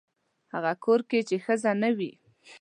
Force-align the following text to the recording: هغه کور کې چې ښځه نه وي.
هغه 0.53 0.71
کور 0.83 0.99
کې 1.09 1.19
چې 1.27 1.35
ښځه 1.45 1.71
نه 1.81 1.89
وي. 1.97 2.11